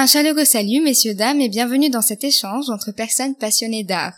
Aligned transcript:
Un 0.00 0.06
chaleureux 0.06 0.44
salut, 0.44 0.80
messieurs, 0.80 1.14
dames, 1.14 1.40
et 1.40 1.48
bienvenue 1.48 1.90
dans 1.90 2.02
cet 2.02 2.22
échange 2.22 2.70
entre 2.70 2.92
personnes 2.92 3.34
passionnées 3.34 3.82
d'art. 3.82 4.12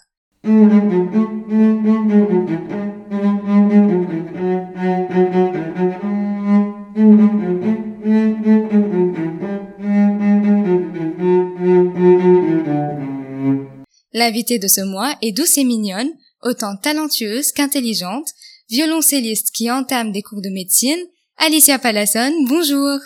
L'invitée 14.13 14.59
de 14.59 14.69
ce 14.69 14.83
mois 14.83 15.15
est 15.23 15.33
douce 15.33 15.57
et 15.57 15.65
mignonne, 15.65 16.11
autant 16.43 16.77
talentueuse 16.77 17.53
qu'intelligente, 17.53 18.29
violoncelliste 18.69 19.51
qui 19.55 19.71
entame 19.71 20.13
des 20.13 20.21
cours 20.21 20.43
de 20.43 20.51
médecine, 20.51 21.01
Alicia 21.39 21.79
Palasson, 21.79 22.35
bonjour. 22.51 22.99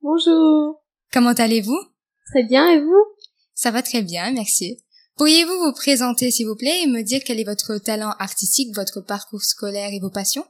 Bonjour. 0.00 0.82
Comment 1.12 1.34
allez-vous? 1.34 1.78
Très 2.30 2.44
bien, 2.44 2.70
et 2.70 2.80
vous? 2.80 3.04
Ça 3.54 3.70
va 3.70 3.82
très 3.82 4.02
bien, 4.02 4.32
merci. 4.32 4.78
Pourriez-vous 5.16 5.58
vous 5.64 5.72
présenter, 5.72 6.30
s'il 6.30 6.46
vous 6.46 6.56
plaît, 6.56 6.82
et 6.84 6.86
me 6.86 7.02
dire 7.02 7.20
quel 7.26 7.40
est 7.40 7.44
votre 7.44 7.78
talent 7.78 8.12
artistique, 8.18 8.74
votre 8.76 9.00
parcours 9.00 9.42
scolaire 9.42 9.90
et 9.92 10.00
vos 10.00 10.10
passions? 10.10 10.44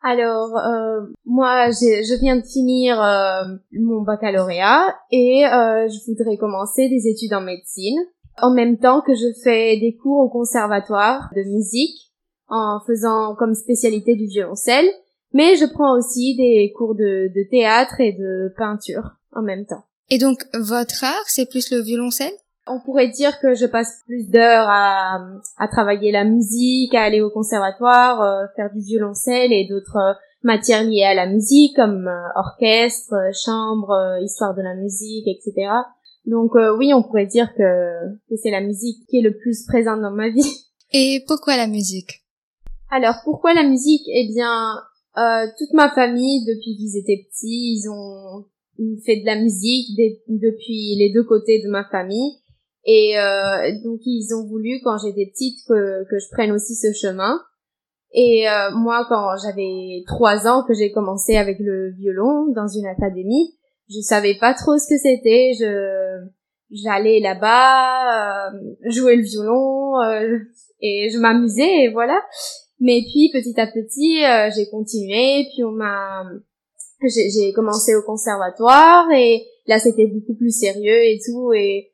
Alors, 0.00 0.56
euh, 0.56 1.00
moi, 1.24 1.70
je 1.70 2.20
viens 2.20 2.36
de 2.36 2.44
finir 2.44 3.02
euh, 3.02 3.44
mon 3.72 4.02
baccalauréat 4.02 4.94
et 5.10 5.46
euh, 5.46 5.88
je 5.88 5.98
voudrais 6.06 6.36
commencer 6.36 6.88
des 6.88 7.08
études 7.08 7.34
en 7.34 7.40
médecine, 7.40 7.98
en 8.40 8.52
même 8.52 8.78
temps 8.78 9.00
que 9.00 9.14
je 9.14 9.32
fais 9.42 9.78
des 9.78 9.96
cours 9.96 10.24
au 10.24 10.28
conservatoire 10.28 11.30
de 11.34 11.42
musique, 11.42 12.12
en 12.48 12.80
faisant 12.86 13.34
comme 13.34 13.54
spécialité 13.54 14.14
du 14.14 14.26
violoncelle, 14.26 14.88
mais 15.32 15.56
je 15.56 15.64
prends 15.64 15.96
aussi 15.96 16.36
des 16.36 16.72
cours 16.76 16.94
de, 16.94 17.30
de 17.34 17.50
théâtre 17.50 18.00
et 18.00 18.12
de 18.12 18.52
peinture 18.56 19.16
en 19.32 19.42
même 19.42 19.66
temps. 19.66 19.84
Et 20.10 20.18
donc, 20.18 20.44
votre 20.52 21.04
art, 21.04 21.24
c'est 21.26 21.48
plus 21.48 21.70
le 21.70 21.80
violoncelle? 21.80 22.32
On 22.66 22.80
pourrait 22.80 23.08
dire 23.08 23.38
que 23.40 23.54
je 23.54 23.66
passe 23.66 24.00
plus 24.06 24.30
d'heures 24.30 24.68
à, 24.68 25.18
à 25.58 25.68
travailler 25.68 26.12
la 26.12 26.24
musique, 26.24 26.94
à 26.94 27.02
aller 27.02 27.20
au 27.20 27.30
conservatoire, 27.30 28.22
euh, 28.22 28.46
faire 28.56 28.72
du 28.72 28.80
violoncelle 28.80 29.52
et 29.52 29.66
d'autres 29.68 29.96
euh, 29.96 30.14
matières 30.42 30.82
liées 30.82 31.04
à 31.04 31.14
la 31.14 31.26
musique, 31.26 31.76
comme 31.76 32.08
euh, 32.08 32.28
orchestre, 32.36 33.14
chambre, 33.34 34.18
histoire 34.22 34.54
de 34.54 34.62
la 34.62 34.74
musique, 34.74 35.26
etc. 35.26 35.68
Donc 36.24 36.52
oui, 36.78 36.94
on 36.94 37.02
pourrait 37.02 37.26
dire 37.26 37.52
que, 37.54 38.14
que 38.30 38.36
c'est 38.42 38.50
la 38.50 38.62
musique 38.62 39.06
qui 39.10 39.18
est 39.18 39.22
le 39.22 39.36
plus 39.36 39.66
présente 39.66 40.00
dans 40.00 40.10
ma 40.10 40.30
vie. 40.30 40.64
Et 40.92 41.22
pourquoi 41.26 41.58
la 41.58 41.66
musique? 41.66 42.24
Alors, 42.90 43.16
pourquoi 43.24 43.52
la 43.52 43.62
musique? 43.62 44.08
Eh 44.08 44.28
bien, 44.28 44.80
toute 45.58 45.72
ma 45.74 45.90
famille, 45.90 46.46
depuis 46.46 46.76
qu'ils 46.76 46.96
étaient 46.96 47.26
petits, 47.28 47.76
ils 47.76 47.90
ont 47.90 48.46
fait 49.04 49.16
de 49.16 49.26
la 49.26 49.36
musique 49.36 49.88
depuis 50.28 50.96
les 50.98 51.12
deux 51.12 51.24
côtés 51.24 51.62
de 51.62 51.68
ma 51.68 51.84
famille. 51.84 52.32
Et 52.86 53.18
euh, 53.18 53.72
donc 53.82 54.00
ils 54.04 54.34
ont 54.34 54.46
voulu 54.46 54.80
quand 54.84 54.98
j'étais 54.98 55.26
petite 55.26 55.58
que, 55.66 56.04
que 56.08 56.18
je 56.18 56.28
prenne 56.32 56.52
aussi 56.52 56.74
ce 56.74 56.92
chemin. 56.92 57.40
Et 58.12 58.48
euh, 58.48 58.70
moi, 58.72 59.06
quand 59.08 59.36
j'avais 59.42 60.04
trois 60.06 60.46
ans, 60.46 60.64
que 60.66 60.74
j'ai 60.74 60.92
commencé 60.92 61.36
avec 61.36 61.58
le 61.58 61.90
violon 61.92 62.52
dans 62.54 62.68
une 62.68 62.86
académie, 62.86 63.54
je 63.88 64.00
savais 64.00 64.36
pas 64.38 64.54
trop 64.54 64.78
ce 64.78 64.86
que 64.88 64.98
c'était. 64.98 65.52
Je 65.58 66.24
j'allais 66.70 67.20
là-bas 67.20 68.48
euh, 68.48 68.90
jouer 68.90 69.16
le 69.16 69.22
violon 69.22 70.00
euh, 70.00 70.38
et 70.80 71.10
je 71.10 71.18
m'amusais 71.18 71.84
et 71.84 71.88
voilà. 71.88 72.20
Mais 72.80 73.02
puis 73.02 73.30
petit 73.32 73.58
à 73.60 73.66
petit, 73.66 74.24
euh, 74.24 74.50
j'ai 74.54 74.68
continué. 74.70 75.46
Puis 75.52 75.64
on 75.64 75.72
m'a 75.72 76.24
j'ai 77.08 77.52
commencé 77.52 77.94
au 77.94 78.02
conservatoire 78.02 79.10
et 79.12 79.46
là 79.66 79.78
c'était 79.78 80.06
beaucoup 80.06 80.34
plus 80.34 80.50
sérieux 80.50 81.04
et 81.04 81.18
tout 81.24 81.52
et 81.52 81.90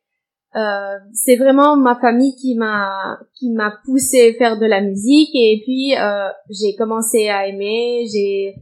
euh, 0.56 0.98
c'est 1.12 1.37
vraiment 1.37 1.76
ma 1.76 1.98
famille 2.00 2.34
qui 2.34 2.56
m'a 2.56 3.19
qui 3.38 3.50
m'a 3.50 3.72
poussé 3.84 4.34
faire 4.34 4.59
de 4.59 4.66
la 4.66 4.81
musique 4.81 5.31
et 5.34 5.60
puis 5.65 5.94
euh, 5.97 6.28
j'ai 6.49 6.75
commencé 6.76 7.28
à 7.28 7.47
aimer 7.47 8.04
j'ai 8.12 8.54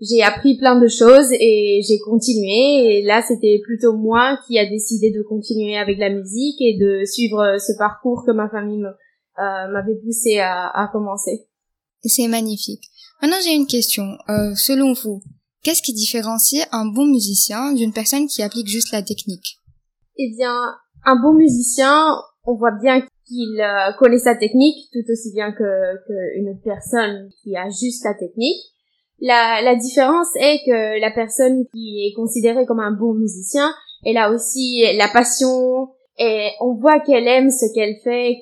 j'ai 0.00 0.22
appris 0.22 0.56
plein 0.58 0.78
de 0.78 0.86
choses 0.88 1.32
et 1.32 1.80
j'ai 1.86 1.98
continué 1.98 2.98
et 2.98 3.02
là 3.02 3.22
c'était 3.26 3.60
plutôt 3.64 3.96
moi 3.96 4.38
qui 4.46 4.58
a 4.58 4.66
décidé 4.66 5.10
de 5.10 5.22
continuer 5.22 5.76
avec 5.76 5.98
la 5.98 6.10
musique 6.10 6.60
et 6.60 6.76
de 6.78 7.04
suivre 7.04 7.56
ce 7.58 7.76
parcours 7.78 8.24
que 8.26 8.32
ma 8.32 8.48
famille 8.48 8.84
euh, 8.84 9.68
m'avait 9.72 9.96
poussé 9.96 10.38
à, 10.38 10.68
à 10.68 10.88
commencer. 10.92 11.48
C'est 12.02 12.28
magnifique. 12.28 12.84
Maintenant 13.20 13.38
j'ai 13.44 13.54
une 13.54 13.66
question. 13.66 14.16
Euh, 14.28 14.54
selon 14.54 14.92
vous, 14.92 15.22
Qu'est-ce 15.64 15.80
qui 15.80 15.94
différencie 15.94 16.68
un 16.72 16.84
bon 16.84 17.06
musicien 17.06 17.72
d'une 17.72 17.94
personne 17.94 18.26
qui 18.26 18.42
applique 18.42 18.68
juste 18.68 18.92
la 18.92 19.02
technique? 19.02 19.60
Eh 20.18 20.30
bien, 20.36 20.54
un 21.06 21.16
bon 21.16 21.32
musicien, 21.32 22.18
on 22.44 22.54
voit 22.54 22.78
bien 22.82 23.00
qu'il 23.00 23.58
euh, 23.62 23.92
connaît 23.98 24.18
sa 24.18 24.34
technique 24.34 24.90
tout 24.92 25.10
aussi 25.10 25.32
bien 25.32 25.52
que 25.52 25.96
qu'une 26.06 26.60
personne 26.62 27.30
qui 27.42 27.56
a 27.56 27.70
juste 27.70 28.04
la 28.04 28.12
technique. 28.12 28.60
La, 29.20 29.74
différence 29.76 30.28
est 30.38 30.58
que 30.66 31.00
la 31.00 31.10
personne 31.10 31.64
qui 31.72 32.06
est 32.06 32.14
considérée 32.14 32.66
comme 32.66 32.80
un 32.80 32.92
bon 32.92 33.14
musicien, 33.14 33.72
elle 34.04 34.18
a 34.18 34.30
aussi 34.30 34.84
la 34.98 35.08
passion 35.08 35.88
et 36.18 36.50
on 36.60 36.74
voit 36.74 37.00
qu'elle 37.00 37.26
aime 37.26 37.50
ce 37.50 37.72
qu'elle 37.74 37.96
fait 38.04 38.36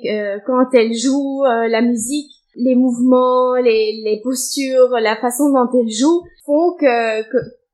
quand 0.44 0.74
elle 0.74 0.92
joue 0.92 1.44
euh, 1.44 1.68
la 1.68 1.82
musique 1.82 2.32
les 2.54 2.74
mouvements, 2.74 3.54
les 3.54 4.20
postures, 4.22 4.90
la 5.00 5.16
façon 5.16 5.50
dont 5.50 5.70
elle 5.80 5.90
joue 5.90 6.22
font 6.44 6.76
que 6.78 7.22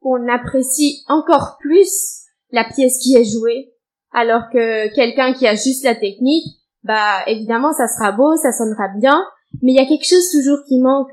qu'on 0.01 0.29
apprécie 0.29 1.03
encore 1.09 1.57
plus 1.61 2.25
la 2.51 2.65
pièce 2.65 2.99
qui 2.99 3.17
est 3.17 3.25
jouée, 3.25 3.73
alors 4.13 4.43
que 4.53 4.95
quelqu'un 4.95 5.33
qui 5.33 5.47
a 5.47 5.55
juste 5.55 5.85
la 5.85 5.95
technique, 5.95 6.47
bah 6.85 7.23
évidemment 7.27 7.73
ça 7.73 7.89
sera 7.89 8.13
beau, 8.13 8.37
ça 8.37 8.53
sonnera 8.53 8.89
bien, 8.99 9.23
mais 9.63 9.73
il 9.73 9.77
y 9.77 9.81
a 9.81 9.87
quelque 9.87 10.09
chose 10.09 10.31
toujours 10.31 10.59
qui 10.67 10.81
manque. 10.81 11.11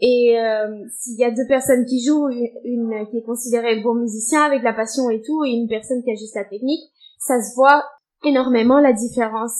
Et 0.00 0.38
euh, 0.38 0.84
s'il 0.90 1.18
y 1.18 1.24
a 1.24 1.30
deux 1.30 1.46
personnes 1.48 1.86
qui 1.86 2.04
jouent, 2.04 2.28
une, 2.28 3.06
qui 3.10 3.18
est 3.18 3.24
considérée 3.24 3.80
bon 3.80 3.94
musicien 3.94 4.42
avec 4.42 4.62
la 4.62 4.74
passion 4.74 5.08
et 5.08 5.22
tout, 5.22 5.44
et 5.44 5.50
une 5.50 5.68
personne 5.68 6.02
qui 6.02 6.10
a 6.10 6.14
juste 6.14 6.34
la 6.34 6.44
technique, 6.44 6.82
ça 7.18 7.40
se 7.40 7.54
voit 7.54 7.84
énormément 8.24 8.80
la 8.80 8.92
différence. 8.92 9.54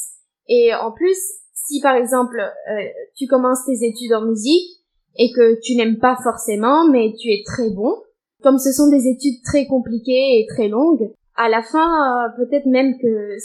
Et 0.49 0.75
en 0.75 0.93
plus, 0.93 1.17
si 1.55 1.81
par 1.81 1.95
exemple 1.95 2.39
euh, 2.41 2.83
tu 3.17 3.27
commences 3.27 3.65
tes 3.65 3.87
études 3.87 4.13
en 4.13 4.27
musique 4.27 4.84
et 5.17 5.33
que 5.33 5.61
tu 5.63 5.77
n'aimes 5.77 5.99
pas 5.99 6.17
forcément, 6.23 6.89
mais 6.89 7.15
tu 7.19 7.29
es 7.29 7.43
très 7.45 7.71
bon, 7.71 7.95
comme 8.43 8.59
ce 8.59 8.73
sont 8.73 8.89
des 8.89 9.09
études 9.09 9.43
très 9.45 9.67
compliquées 9.67 10.41
et 10.41 10.47
très 10.49 10.69
longues, 10.69 11.11
à 11.37 11.49
la 11.49 11.63
fin, 11.63 12.27
euh, 12.27 12.29
peut-être 12.37 12.67
même 12.67 12.97
que 12.99 13.37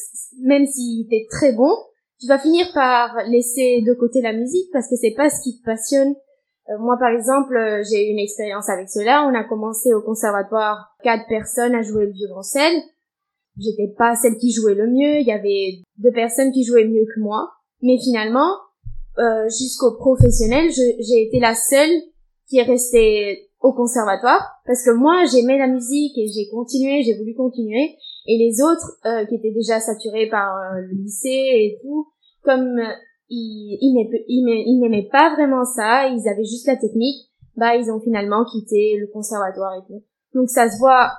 même 0.42 0.66
si 0.66 1.08
tu 1.10 1.16
es 1.16 1.28
très 1.30 1.54
bon, 1.54 1.72
tu 2.20 2.28
vas 2.28 2.38
finir 2.38 2.68
par 2.74 3.16
laisser 3.28 3.82
de 3.82 3.94
côté 3.94 4.22
la 4.22 4.34
musique 4.34 4.70
parce 4.72 4.88
que 4.90 4.96
c'est 4.96 5.16
pas 5.16 5.30
ce 5.30 5.42
qui 5.42 5.60
te 5.60 5.66
passionne. 5.66 6.14
Euh, 6.70 6.78
moi, 6.80 6.98
par 7.00 7.10
exemple, 7.10 7.58
j'ai 7.90 8.08
eu 8.08 8.12
une 8.12 8.20
expérience 8.20 8.70
avec 8.70 8.90
cela. 8.90 9.26
On 9.28 9.34
a 9.34 9.44
commencé 9.44 9.94
au 9.94 10.02
conservatoire 10.02 10.96
quatre 11.04 11.28
personnes 11.28 11.76
à 11.76 11.82
jouer 11.82 12.06
le 12.06 12.12
violoncelle. 12.12 12.78
J'étais 13.58 13.94
pas 13.98 14.16
celle 14.16 14.38
qui 14.38 14.52
jouait 14.52 14.76
le 14.76 14.88
mieux. 14.88 15.20
Il 15.20 15.26
y 15.26 15.32
avait 15.32 15.82
deux 15.98 16.12
personnes 16.12 16.52
qui 16.52 16.64
jouaient 16.64 16.88
mieux 16.88 17.06
que 17.14 17.20
moi. 17.20 17.50
Mais 17.82 17.98
finalement, 17.98 18.52
euh, 19.20 19.48
jusqu'au 19.50 19.96
professionnel, 19.96 20.70
j'ai 20.72 21.28
été 21.28 21.40
la 21.40 21.56
seule 21.56 21.92
qui 22.48 22.58
est 22.58 22.64
restée 22.64 23.50
au 23.62 23.74
conservatoire 23.74 24.42
parce 24.66 24.84
que 24.84 24.92
moi 24.92 25.26
j'aimais 25.32 25.58
la 25.58 25.68
musique 25.68 26.18
et 26.18 26.28
j'ai 26.28 26.50
continué, 26.50 27.04
j'ai 27.04 27.18
voulu 27.18 27.36
continuer 27.36 27.98
et 28.26 28.38
les 28.38 28.62
autres 28.62 28.98
euh, 29.06 29.26
qui 29.26 29.36
étaient 29.36 29.52
déjà 29.52 29.80
saturés 29.80 30.30
par 30.30 30.56
euh, 30.56 30.82
le 30.82 30.96
lycée 30.96 31.30
et 31.30 31.80
tout, 31.82 32.08
comme 32.44 32.80
euh, 32.80 32.94
ils, 33.30 33.78
ils 33.82 34.80
n'aimaient 34.80 35.10
pas 35.12 35.34
vraiment 35.34 35.66
ça, 35.66 36.08
ils 36.08 36.28
avaient 36.28 36.46
juste 36.46 36.68
la 36.68 36.78
technique, 36.78 37.30
bah 37.56 37.76
ils 37.76 37.92
ont 37.92 38.00
finalement 38.00 38.46
quitté 38.46 38.98
le 38.98 39.08
conservatoire 39.08 39.74
et 39.76 39.86
tout. 39.88 40.04
Donc 40.34 40.50
ça 40.50 40.70
se 40.70 40.78
voit 40.78 41.12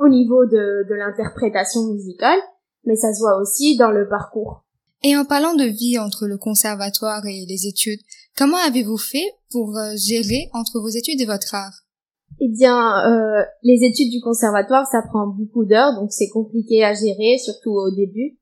au 0.00 0.08
niveau 0.08 0.46
de, 0.46 0.88
de 0.88 0.94
l'interprétation 0.94 1.82
musicale, 1.92 2.38
mais 2.84 2.96
ça 2.96 3.12
se 3.12 3.20
voit 3.20 3.38
aussi 3.40 3.76
dans 3.76 3.90
le 3.90 4.08
parcours. 4.08 4.64
Et 5.04 5.16
en 5.16 5.24
parlant 5.24 5.54
de 5.54 5.64
vie 5.64 5.98
entre 5.98 6.26
le 6.26 6.38
conservatoire 6.38 7.24
et 7.26 7.46
les 7.46 7.66
études, 7.66 8.00
comment 8.36 8.56
avez-vous 8.56 8.98
fait 8.98 9.32
pour 9.50 9.76
euh, 9.76 9.94
gérer 9.96 10.48
entre 10.52 10.80
vos 10.80 10.88
études 10.88 11.20
et 11.20 11.26
votre 11.26 11.54
art? 11.54 11.84
Eh 12.40 12.48
bien, 12.48 12.76
euh, 13.06 13.44
les 13.62 13.84
études 13.84 14.10
du 14.10 14.20
conservatoire, 14.20 14.86
ça 14.86 15.02
prend 15.02 15.28
beaucoup 15.28 15.64
d'heures, 15.64 15.94
donc 15.94 16.12
c'est 16.12 16.28
compliqué 16.28 16.84
à 16.84 16.94
gérer, 16.94 17.38
surtout 17.38 17.70
au 17.70 17.90
début. 17.94 18.38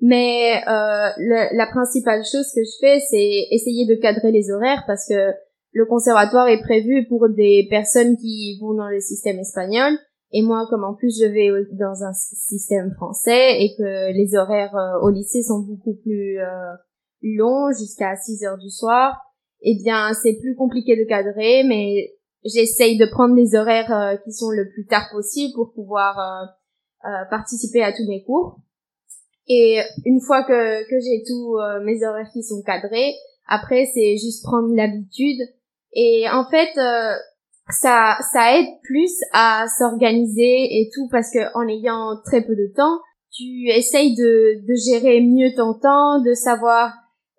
Mais 0.00 0.62
euh, 0.66 1.10
la 1.52 1.66
principale 1.70 2.22
chose 2.24 2.46
que 2.54 2.62
je 2.64 2.76
fais, 2.80 3.00
c'est 3.10 3.48
essayer 3.50 3.86
de 3.86 3.94
cadrer 4.00 4.32
les 4.32 4.50
horaires 4.50 4.84
parce 4.86 5.06
que 5.06 5.32
le 5.72 5.84
conservatoire 5.84 6.48
est 6.48 6.60
prévu 6.60 7.06
pour 7.08 7.28
des 7.28 7.66
personnes 7.68 8.16
qui 8.16 8.58
vont 8.60 8.74
dans 8.74 8.88
le 8.88 9.00
système 9.00 9.38
espagnol 9.38 9.98
et 10.32 10.42
moi, 10.42 10.66
comme 10.70 10.84
en 10.84 10.94
plus 10.94 11.18
je 11.20 11.26
vais 11.26 11.50
dans 11.72 12.04
un 12.04 12.12
système 12.12 12.92
français 12.94 13.62
et 13.62 13.74
que 13.76 14.12
les 14.12 14.36
horaires 14.36 14.76
euh, 14.76 15.00
au 15.02 15.10
lycée 15.10 15.42
sont 15.42 15.60
beaucoup 15.60 15.94
plus 15.94 16.38
euh, 16.38 16.72
longs, 17.22 17.72
jusqu'à 17.76 18.14
6 18.14 18.44
heures 18.44 18.58
du 18.58 18.70
soir, 18.70 19.16
eh 19.62 19.76
bien 19.82 20.12
c'est 20.22 20.38
plus 20.40 20.54
compliqué 20.54 20.96
de 20.96 21.04
cadrer, 21.08 21.64
mais 21.64 22.12
j'essaye 22.44 22.96
de 22.96 23.06
prendre 23.06 23.34
les 23.34 23.56
horaires 23.56 23.92
euh, 23.92 24.16
qui 24.18 24.32
sont 24.32 24.50
le 24.50 24.68
plus 24.70 24.86
tard 24.86 25.08
possible 25.10 25.52
pour 25.54 25.72
pouvoir 25.72 26.16
participer 27.30 27.82
à 27.82 27.92
tous 27.92 28.06
mes 28.06 28.22
cours. 28.24 28.60
Et 29.48 29.80
une 30.04 30.20
fois 30.20 30.44
que, 30.44 30.82
que 30.84 31.00
j'ai 31.00 31.24
tous 31.26 31.56
mes 31.82 32.04
horaires 32.04 32.28
qui 32.30 32.42
sont 32.42 32.62
cadrés, 32.62 33.14
après 33.48 33.86
c'est 33.94 34.16
juste 34.18 34.44
prendre 34.44 34.74
l'habitude. 34.76 35.40
Et 35.92 36.26
en 36.30 36.44
fait, 36.50 36.68
ça, 37.72 38.16
ça 38.32 38.58
aide 38.58 38.68
plus 38.82 39.12
à 39.32 39.66
s'organiser 39.78 40.80
et 40.80 40.90
tout 40.94 41.08
parce 41.10 41.30
que 41.30 41.38
en 41.56 41.66
ayant 41.68 42.20
très 42.24 42.42
peu 42.42 42.54
de 42.54 42.72
temps, 42.74 42.98
tu 43.32 43.68
essayes 43.68 44.14
de, 44.14 44.66
de 44.66 44.74
gérer 44.74 45.20
mieux 45.20 45.54
ton 45.56 45.74
temps, 45.74 46.20
de 46.20 46.34
savoir, 46.34 46.92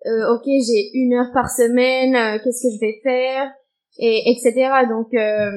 euh, 0.06 0.34
ok, 0.34 0.44
j'ai 0.44 0.90
une 0.94 1.14
heure 1.14 1.32
par 1.32 1.50
semaine, 1.50 2.16
euh, 2.16 2.38
qu'est-ce 2.42 2.62
que 2.62 2.74
je 2.74 2.80
vais 2.80 3.00
faire, 3.02 3.50
et 3.98 4.30
etc. 4.30 4.86
Donc, 4.88 5.12
euh, 5.14 5.50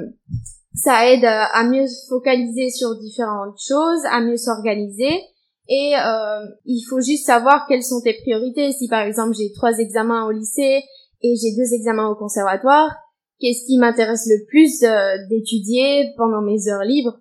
ça 0.74 1.10
aide 1.10 1.24
à 1.26 1.64
mieux 1.64 1.88
se 1.88 2.08
focaliser 2.10 2.70
sur 2.70 3.00
différentes 3.00 3.58
choses, 3.58 4.06
à 4.12 4.20
mieux 4.20 4.38
s'organiser. 4.38 5.22
Et 5.68 5.94
euh, 5.96 6.46
il 6.66 6.84
faut 6.88 7.02
juste 7.02 7.26
savoir 7.26 7.66
quelles 7.68 7.84
sont 7.84 8.02
tes 8.02 8.14
priorités. 8.14 8.72
Si 8.72 8.88
par 8.88 9.02
exemple 9.02 9.34
j'ai 9.36 9.52
trois 9.54 9.78
examens 9.80 10.28
au 10.28 10.32
lycée 10.32 10.84
et 11.22 11.36
j'ai 11.36 11.56
deux 11.56 11.74
examens 11.74 12.08
au 12.08 12.16
conservatoire, 12.16 12.96
qu'est-ce 13.40 13.66
qui 13.66 13.78
m'intéresse 13.78 14.28
le 14.28 14.46
plus 14.48 14.82
d'étudier 15.30 16.14
pendant 16.18 16.42
mes 16.42 16.68
heures 16.70 16.84
libres. 16.84 17.20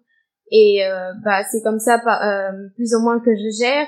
Et 0.50 0.84
euh, 0.84 1.12
bah 1.24 1.42
c'est 1.50 1.62
comme 1.62 1.78
ça 1.78 1.94
euh, 1.96 2.68
plus 2.76 2.94
ou 2.94 3.00
moins 3.00 3.18
que 3.20 3.34
je 3.34 3.50
gère. 3.58 3.86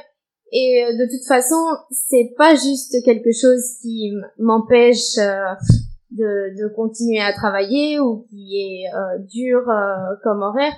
Et 0.52 0.84
euh, 0.84 0.92
de 0.96 1.10
toute 1.10 1.26
façon 1.26 1.56
c'est 1.90 2.32
pas 2.36 2.54
juste 2.54 2.96
quelque 3.04 3.32
chose 3.32 3.78
qui 3.82 4.12
m'empêche 4.38 5.16
de, 5.16 6.56
de 6.56 6.74
continuer 6.74 7.20
à 7.20 7.32
travailler 7.32 8.00
ou 8.00 8.26
qui 8.30 8.56
est 8.56 8.90
dur 9.28 9.62
comme 10.22 10.42
horaire. 10.42 10.74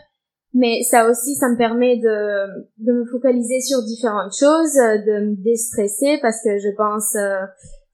Mais 0.54 0.82
ça 0.82 1.08
aussi 1.08 1.34
ça 1.36 1.48
me 1.48 1.56
permet 1.56 1.96
de 1.96 2.46
de 2.78 2.92
me 2.92 3.04
focaliser 3.04 3.60
sur 3.60 3.82
différentes 3.82 4.36
choses 4.36 4.74
de 4.74 5.30
me 5.30 5.42
déstresser 5.42 6.18
parce 6.20 6.42
que 6.42 6.58
je 6.58 6.74
pense 6.76 7.14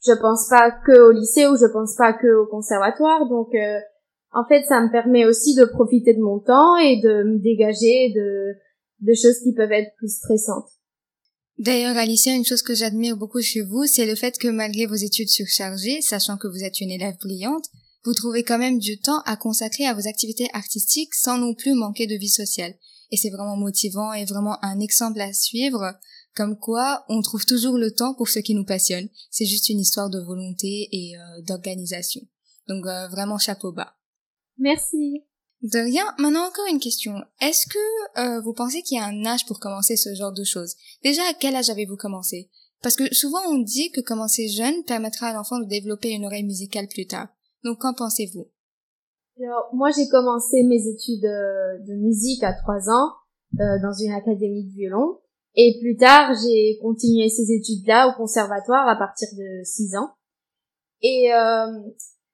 je 0.06 0.12
pense 0.12 0.48
pas 0.48 0.70
que 0.84 1.08
au 1.08 1.12
lycée 1.12 1.46
ou 1.46 1.56
je 1.56 1.70
pense 1.72 1.94
pas 1.96 2.12
que 2.12 2.42
au 2.42 2.46
conservatoire 2.46 3.28
donc 3.28 3.48
en 4.34 4.44
fait, 4.48 4.64
ça 4.64 4.80
me 4.80 4.90
permet 4.90 5.24
aussi 5.24 5.54
de 5.54 5.64
profiter 5.64 6.12
de 6.12 6.20
mon 6.20 6.40
temps 6.40 6.76
et 6.76 7.00
de 7.00 7.22
me 7.22 7.38
dégager 7.38 8.12
de, 8.14 8.54
de 9.00 9.14
choses 9.14 9.38
qui 9.44 9.54
peuvent 9.54 9.70
être 9.70 9.94
plus 9.96 10.12
stressantes. 10.12 10.68
D'ailleurs, 11.56 11.96
Alicia, 11.96 12.34
une 12.34 12.44
chose 12.44 12.62
que 12.62 12.74
j'admire 12.74 13.16
beaucoup 13.16 13.40
chez 13.40 13.62
vous, 13.62 13.86
c'est 13.86 14.06
le 14.06 14.16
fait 14.16 14.36
que 14.38 14.48
malgré 14.48 14.86
vos 14.86 14.96
études 14.96 15.28
surchargées, 15.28 16.00
sachant 16.00 16.36
que 16.36 16.48
vous 16.48 16.64
êtes 16.64 16.80
une 16.80 16.90
élève 16.90 17.14
brillante, 17.22 17.66
vous 18.04 18.12
trouvez 18.12 18.42
quand 18.42 18.58
même 18.58 18.80
du 18.80 18.98
temps 18.98 19.20
à 19.24 19.36
consacrer 19.36 19.86
à 19.86 19.94
vos 19.94 20.08
activités 20.08 20.48
artistiques 20.52 21.14
sans 21.14 21.38
non 21.38 21.54
plus 21.54 21.74
manquer 21.74 22.08
de 22.08 22.16
vie 22.16 22.28
sociale. 22.28 22.74
Et 23.12 23.16
c'est 23.16 23.30
vraiment 23.30 23.56
motivant 23.56 24.12
et 24.12 24.24
vraiment 24.24 24.58
un 24.64 24.80
exemple 24.80 25.20
à 25.20 25.32
suivre, 25.32 25.94
comme 26.34 26.58
quoi 26.58 27.04
on 27.08 27.20
trouve 27.22 27.44
toujours 27.44 27.78
le 27.78 27.92
temps 27.92 28.14
pour 28.14 28.28
ce 28.28 28.38
qui 28.38 28.54
nous 28.54 28.64
passionne. 28.64 29.08
C'est 29.30 29.44
juste 29.44 29.68
une 29.68 29.80
histoire 29.80 30.10
de 30.10 30.20
volonté 30.20 30.88
et 30.92 31.16
euh, 31.16 31.42
d'organisation. 31.42 32.22
Donc 32.68 32.86
euh, 32.86 33.08
vraiment 33.08 33.38
chapeau 33.38 33.72
bas. 33.72 33.94
Merci. 34.58 35.24
De 35.62 35.78
rien. 35.78 36.04
Maintenant 36.18 36.46
encore 36.46 36.66
une 36.70 36.80
question. 36.80 37.14
Est-ce 37.40 37.66
que 37.66 38.20
euh, 38.20 38.40
vous 38.42 38.52
pensez 38.52 38.82
qu'il 38.82 38.98
y 38.98 39.00
a 39.00 39.06
un 39.06 39.24
âge 39.24 39.46
pour 39.46 39.60
commencer 39.60 39.96
ce 39.96 40.14
genre 40.14 40.32
de 40.32 40.44
choses? 40.44 40.74
Déjà, 41.02 41.22
à 41.22 41.34
quel 41.34 41.56
âge 41.56 41.70
avez-vous 41.70 41.96
commencé? 41.96 42.50
Parce 42.84 42.96
que 42.96 43.14
souvent 43.14 43.40
on 43.48 43.58
dit 43.60 43.90
que 43.92 44.02
commencer 44.02 44.46
jeune 44.46 44.84
permettra 44.84 45.28
à 45.28 45.32
l'enfant 45.32 45.58
de 45.58 45.64
développer 45.64 46.10
une 46.10 46.26
oreille 46.26 46.44
musicale 46.44 46.86
plus 46.86 47.06
tard. 47.06 47.28
Donc 47.64 47.80
qu'en 47.80 47.94
pensez-vous? 47.94 48.50
Alors 49.38 49.70
moi 49.72 49.90
j'ai 49.90 50.06
commencé 50.08 50.62
mes 50.64 50.86
études 50.86 51.24
euh, 51.24 51.78
de 51.88 51.94
musique 51.94 52.44
à 52.44 52.52
3 52.52 52.90
ans 52.90 53.12
euh, 53.58 53.80
dans 53.82 53.94
une 53.94 54.12
académie 54.12 54.64
de 54.64 54.74
violon. 54.74 55.18
Et 55.56 55.78
plus 55.80 55.96
tard, 55.96 56.32
j'ai 56.42 56.78
continué 56.82 57.28
ces 57.28 57.52
études-là 57.52 58.08
au 58.08 58.12
conservatoire 58.16 58.88
à 58.88 58.96
partir 58.96 59.28
de 59.36 59.64
6 59.64 59.96
ans. 59.96 60.10
Et 61.02 61.32
euh, 61.32 61.66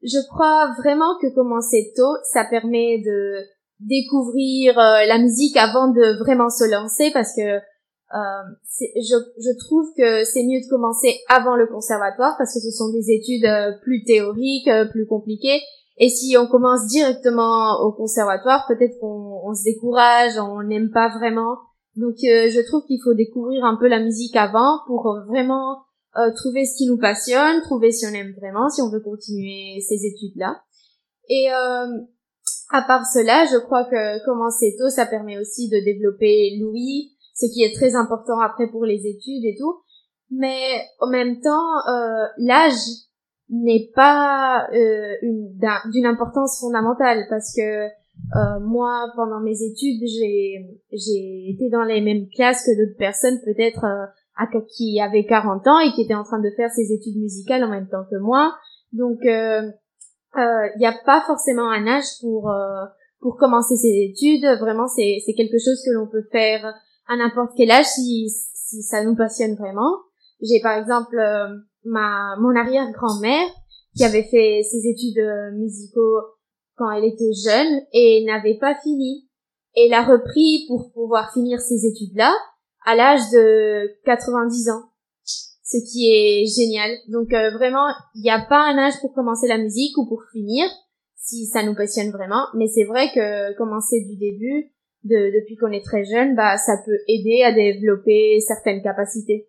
je 0.02 0.26
crois 0.28 0.74
vraiment 0.78 1.18
que 1.20 1.34
commencer 1.34 1.92
tôt, 1.96 2.16
ça 2.32 2.44
permet 2.44 3.02
de 3.04 3.44
découvrir 3.80 4.78
euh, 4.78 5.06
la 5.06 5.18
musique 5.18 5.56
avant 5.56 5.88
de 5.88 6.18
vraiment 6.18 6.50
se 6.50 6.64
lancer 6.64 7.10
parce 7.12 7.34
que 7.34 7.60
euh, 8.12 8.42
je, 8.96 9.14
je, 9.38 9.66
trouve 9.66 9.86
que 9.96 10.24
c'est 10.24 10.42
mieux 10.42 10.60
de 10.60 10.68
commencer 10.68 11.20
avant 11.28 11.54
le 11.54 11.68
conservatoire 11.68 12.34
parce 12.38 12.54
que 12.54 12.60
ce 12.60 12.72
sont 12.72 12.90
des 12.90 13.12
études 13.12 13.44
euh, 13.44 13.72
plus 13.82 14.02
théoriques, 14.02 14.66
euh, 14.66 14.84
plus 14.86 15.06
compliquées. 15.06 15.60
Et 15.96 16.08
si 16.08 16.36
on 16.36 16.48
commence 16.48 16.86
directement 16.86 17.78
au 17.82 17.92
conservatoire, 17.92 18.64
peut-être 18.66 18.98
qu'on 18.98 19.42
on 19.44 19.54
se 19.54 19.62
décourage, 19.62 20.32
on 20.38 20.62
n'aime 20.64 20.90
pas 20.90 21.08
vraiment. 21.08 21.58
Donc 22.00 22.16
je 22.18 22.66
trouve 22.66 22.84
qu'il 22.86 23.00
faut 23.02 23.14
découvrir 23.14 23.64
un 23.64 23.76
peu 23.76 23.86
la 23.86 24.00
musique 24.00 24.36
avant 24.36 24.80
pour 24.86 25.18
vraiment 25.28 25.82
euh, 26.16 26.32
trouver 26.34 26.64
ce 26.64 26.76
qui 26.76 26.88
nous 26.88 26.98
passionne, 26.98 27.62
trouver 27.62 27.92
si 27.92 28.04
on 28.06 28.14
aime 28.14 28.32
vraiment, 28.32 28.68
si 28.68 28.82
on 28.82 28.90
veut 28.90 29.00
continuer 29.00 29.80
ces 29.80 30.06
études-là. 30.06 30.60
Et 31.28 31.52
euh, 31.52 32.00
à 32.70 32.82
part 32.82 33.06
cela, 33.06 33.44
je 33.46 33.58
crois 33.58 33.84
que 33.84 34.24
commencer 34.24 34.74
tôt, 34.76 34.88
ça 34.88 35.06
permet 35.06 35.38
aussi 35.38 35.68
de 35.68 35.78
développer 35.84 36.56
l'ouïe, 36.58 37.12
ce 37.34 37.46
qui 37.46 37.62
est 37.62 37.74
très 37.74 37.94
important 37.94 38.40
après 38.40 38.68
pour 38.68 38.84
les 38.84 39.06
études 39.06 39.44
et 39.44 39.54
tout. 39.56 39.76
Mais 40.32 40.82
en 40.98 41.08
même 41.08 41.40
temps, 41.40 41.78
euh, 41.88 42.26
l'âge 42.38 42.80
n'est 43.48 43.90
pas 43.94 44.66
euh, 44.72 45.14
d'une 45.92 46.06
importance 46.06 46.60
fondamentale 46.60 47.26
parce 47.28 47.54
que 47.54 47.86
euh, 48.36 48.60
moi, 48.60 49.10
pendant 49.16 49.40
mes 49.40 49.62
études, 49.62 50.02
j'ai 50.06 50.66
j'ai 50.92 51.50
été 51.50 51.68
dans 51.70 51.84
les 51.84 52.00
mêmes 52.00 52.28
classes 52.34 52.64
que 52.64 52.76
d'autres 52.78 52.98
personnes, 52.98 53.40
peut-être 53.44 53.84
euh, 53.84 54.60
qui 54.76 55.00
avait 55.00 55.26
40 55.26 55.66
ans 55.66 55.78
et 55.80 55.92
qui 55.92 56.02
était 56.02 56.14
en 56.14 56.24
train 56.24 56.40
de 56.40 56.50
faire 56.56 56.70
ses 56.70 56.92
études 56.92 57.16
musicales 57.16 57.64
en 57.64 57.68
même 57.68 57.88
temps 57.88 58.04
que 58.10 58.16
moi. 58.16 58.54
Donc, 58.92 59.18
il 59.22 59.30
euh, 59.30 60.68
n'y 60.78 60.86
euh, 60.86 60.90
a 60.90 60.94
pas 61.04 61.22
forcément 61.26 61.70
un 61.70 61.86
âge 61.86 62.18
pour 62.20 62.50
euh, 62.50 62.84
pour 63.20 63.36
commencer 63.36 63.76
ses 63.76 64.10
études. 64.10 64.44
Vraiment, 64.60 64.86
c'est 64.86 65.18
c'est 65.24 65.34
quelque 65.34 65.58
chose 65.58 65.82
que 65.84 65.92
l'on 65.92 66.06
peut 66.06 66.26
faire 66.30 66.74
à 67.08 67.16
n'importe 67.16 67.52
quel 67.56 67.70
âge 67.70 67.86
si 67.86 68.28
si 68.28 68.82
ça 68.82 69.04
nous 69.04 69.16
passionne 69.16 69.56
vraiment. 69.56 69.98
J'ai 70.40 70.60
par 70.62 70.78
exemple 70.78 71.16
ma 71.84 72.36
mon 72.40 72.54
arrière-grand-mère 72.56 73.48
qui 73.96 74.04
avait 74.04 74.22
fait 74.22 74.62
ses 74.62 74.86
études 74.88 75.22
musicaux 75.58 76.20
quand 76.80 76.90
elle 76.90 77.04
était 77.04 77.32
jeune 77.44 77.82
et 77.92 78.24
n'avait 78.24 78.58
pas 78.58 78.74
fini. 78.82 79.28
Et 79.76 79.88
l'a 79.88 80.02
repris 80.02 80.64
pour 80.66 80.90
pouvoir 80.92 81.32
finir 81.32 81.60
ses 81.60 81.86
études 81.86 82.16
là 82.16 82.34
à 82.84 82.96
l'âge 82.96 83.20
de 83.32 83.88
90 84.04 84.70
ans, 84.70 84.82
ce 85.22 85.76
qui 85.92 86.10
est 86.10 86.46
génial. 86.46 86.90
Donc 87.08 87.32
euh, 87.32 87.50
vraiment, 87.50 87.86
il 88.14 88.22
n'y 88.22 88.30
a 88.30 88.40
pas 88.40 88.62
un 88.62 88.78
âge 88.78 88.98
pour 89.00 89.12
commencer 89.12 89.46
la 89.46 89.58
musique 89.58 89.96
ou 89.98 90.08
pour 90.08 90.22
finir, 90.32 90.66
si 91.14 91.46
ça 91.46 91.62
nous 91.62 91.74
passionne 91.74 92.10
vraiment. 92.10 92.46
Mais 92.54 92.66
c'est 92.66 92.84
vrai 92.84 93.10
que 93.14 93.56
commencer 93.58 94.00
du 94.00 94.16
début, 94.16 94.72
de, 95.04 95.40
depuis 95.40 95.56
qu'on 95.56 95.70
est 95.70 95.84
très 95.84 96.04
jeune, 96.04 96.34
bah 96.34 96.56
ça 96.56 96.76
peut 96.84 96.98
aider 97.06 97.42
à 97.44 97.52
développer 97.52 98.40
certaines 98.40 98.82
capacités. 98.82 99.48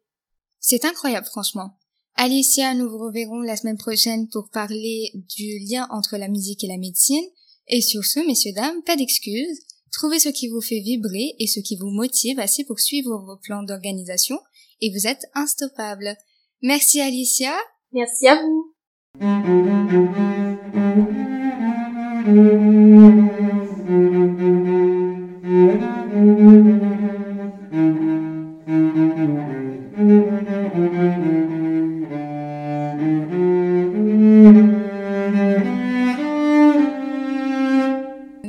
C'est 0.60 0.86
incroyable, 0.86 1.26
franchement. 1.26 1.72
Alicia, 2.16 2.74
nous 2.74 2.90
vous 2.90 3.00
reverrons 3.00 3.42
la 3.42 3.56
semaine 3.56 3.78
prochaine 3.78 4.28
pour 4.30 4.50
parler 4.50 5.12
du 5.36 5.60
lien 5.60 5.88
entre 5.92 6.18
la 6.18 6.28
musique 6.28 6.64
et 6.64 6.68
la 6.68 6.78
médecine. 6.78 7.26
Et 7.68 7.82
sur 7.82 8.06
ce, 8.06 8.20
messieurs, 8.28 8.54
dames, 8.54 8.84
pas 8.86 8.96
d'excuses. 8.96 9.60
Trouvez 9.92 10.20
ce 10.20 10.30
qui 10.30 10.48
vous 10.48 10.62
fait 10.62 10.80
vibrer 10.80 11.36
et 11.40 11.48
ce 11.48 11.60
qui 11.60 11.76
vous 11.76 11.90
motive 11.90 12.40
assez 12.40 12.64
pour 12.64 12.80
suivre 12.80 13.18
vos 13.26 13.38
plans 13.38 13.64
d'organisation 13.64 14.40
et 14.82 14.92
vous 14.92 15.08
êtes 15.08 15.26
instoppable. 15.34 16.16
Merci 16.62 17.02
Alicia. 17.02 17.54
Merci 17.92 18.28
à 18.28 18.42
vous. 18.42 18.74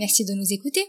Merci 0.02 0.24
de 0.24 0.34
nous 0.34 0.52
écouter. 0.52 0.82